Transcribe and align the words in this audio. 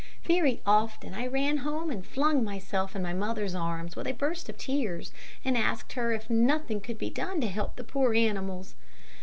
Very 0.25 0.61
often, 0.65 1.13
I 1.13 1.27
ran 1.27 1.57
home 1.57 1.91
and 1.91 2.03
flung 2.03 2.43
myself 2.43 2.95
in 2.95 3.03
my 3.03 3.13
mother's 3.13 3.53
arms 3.53 3.95
with 3.95 4.07
a 4.07 4.13
burst 4.13 4.49
of 4.49 4.57
tears, 4.57 5.11
and 5.45 5.55
asked 5.55 5.93
her 5.93 6.11
if 6.11 6.27
nothing 6.27 6.81
could 6.81 6.97
be 6.97 7.11
done 7.11 7.39
to 7.41 7.47
help 7.47 7.75
the 7.75 7.83
poor 7.83 8.15
animals. 8.15 8.73